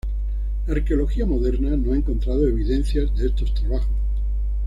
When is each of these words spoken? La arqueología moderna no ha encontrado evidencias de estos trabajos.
La 0.65 0.73
arqueología 0.73 1.27
moderna 1.27 1.77
no 1.77 1.93
ha 1.93 1.95
encontrado 1.95 2.47
evidencias 2.47 3.15
de 3.15 3.27
estos 3.27 3.53
trabajos. 3.53 3.93